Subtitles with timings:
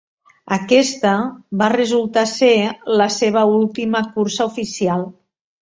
[0.55, 1.11] Aquesta
[1.61, 2.51] va resultar ser
[3.03, 5.07] la seva última cursa oficial.